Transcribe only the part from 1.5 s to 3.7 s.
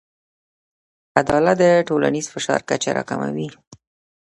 د ټولنیز فشار کچه راکموي.